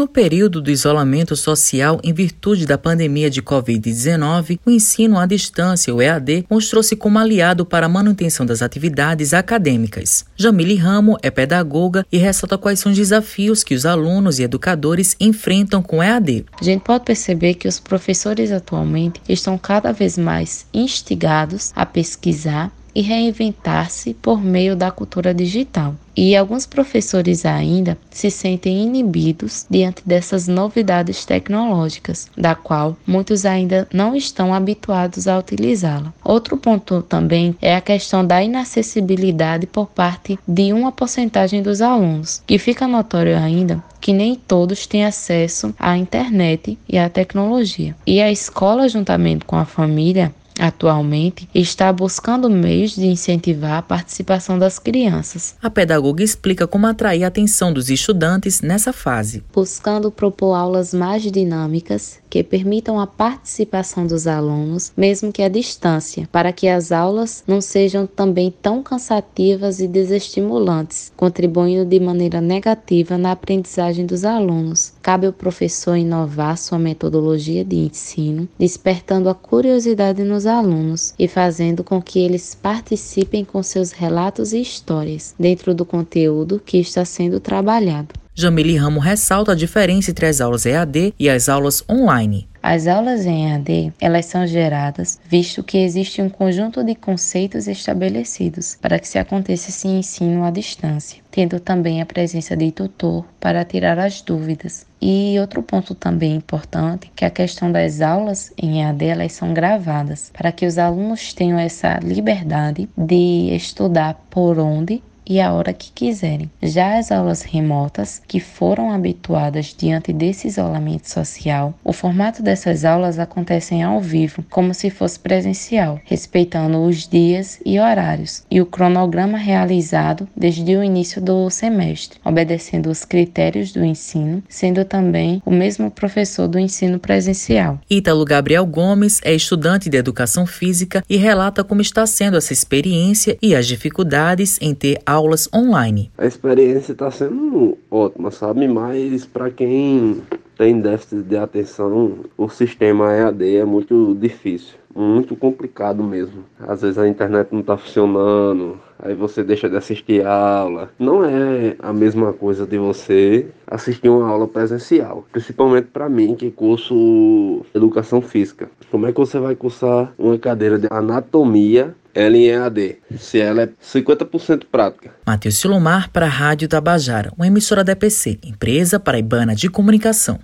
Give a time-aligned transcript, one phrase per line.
[0.00, 5.94] No período do isolamento social em virtude da pandemia de Covid-19, o ensino à distância,
[5.94, 10.24] o EAD, mostrou-se como aliado para a manutenção das atividades acadêmicas.
[10.38, 15.14] Jamile Ramo é pedagoga e ressalta quais são os desafios que os alunos e educadores
[15.20, 16.46] enfrentam com o EAD.
[16.58, 22.72] A gente pode perceber que os professores atualmente estão cada vez mais instigados a pesquisar
[22.94, 25.94] e reinventar-se por meio da cultura digital.
[26.16, 33.88] E alguns professores ainda se sentem inibidos diante dessas novidades tecnológicas, da qual muitos ainda
[33.92, 36.12] não estão habituados a utilizá-la.
[36.22, 42.42] Outro ponto também é a questão da inacessibilidade por parte de uma porcentagem dos alunos,
[42.46, 47.94] que fica notório ainda que nem todos têm acesso à internet e à tecnologia.
[48.06, 54.58] E a escola, juntamente com a família, atualmente está buscando meios de incentivar a participação
[54.58, 55.56] das crianças.
[55.62, 59.42] A pedagoga explica como atrair a atenção dos estudantes nessa fase.
[59.52, 66.28] Buscando propor aulas mais dinâmicas que permitam a participação dos alunos, mesmo que à distância,
[66.30, 73.18] para que as aulas não sejam também tão cansativas e desestimulantes, contribuindo de maneira negativa
[73.18, 74.92] na aprendizagem dos alunos.
[75.02, 81.82] Cabe ao professor inovar sua metodologia de ensino, despertando a curiosidade nos alunos e fazendo
[81.82, 87.40] com que eles participem com seus relatos e histórias dentro do conteúdo que está sendo
[87.40, 88.08] trabalhado.
[88.34, 92.49] Jamile Ramo ressalta a diferença entre as aulas EAD e as aulas online.
[92.62, 98.76] As aulas em EAD, elas são geradas visto que existe um conjunto de conceitos estabelecidos
[98.80, 103.64] para que se aconteça esse ensino à distância, tendo também a presença de tutor para
[103.64, 104.86] tirar as dúvidas.
[105.00, 110.30] E outro ponto também importante, que a questão das aulas em EAD, elas são gravadas,
[110.30, 115.92] para que os alunos tenham essa liberdade de estudar por onde e a hora que
[115.92, 116.50] quiserem.
[116.60, 123.16] Já as aulas remotas, que foram habituadas diante desse isolamento social, o formato dessas aulas
[123.16, 129.38] acontecem ao vivo, como se fosse presencial, respeitando os dias e horários e o cronograma
[129.38, 135.92] realizado desde o início do semestre, obedecendo os critérios do ensino, sendo também o mesmo
[135.92, 137.78] professor do ensino presencial.
[137.88, 143.38] Ítalo Gabriel Gomes é estudante de educação física e relata como está sendo essa experiência
[143.40, 146.10] e as dificuldades em ter aulas aulas online.
[146.16, 148.66] A experiência está sendo ótima, sabe?
[148.66, 150.22] Mas para quem
[150.56, 156.44] tem déficit de atenção, o sistema EAD é muito difícil, muito complicado mesmo.
[156.58, 160.90] Às vezes a internet não está funcionando, aí você deixa de assistir a aula.
[160.98, 166.50] Não é a mesma coisa de você assistir uma aula presencial, principalmente para mim que
[166.50, 168.70] curso educação física.
[168.90, 173.62] Como é que você vai cursar uma cadeira de anatomia ela em EAD, se ela
[173.62, 175.12] é 50% prática.
[175.26, 180.38] Matheus Silomar para a Rádio Tabajara, uma emissora da EPC, empresa paraibana de comunicação.